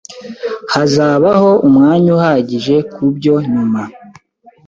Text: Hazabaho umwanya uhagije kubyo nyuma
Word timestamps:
Hazabaho 0.73 1.49
umwanya 1.67 2.09
uhagije 2.17 2.75
kubyo 2.93 3.33
nyuma 3.51 3.81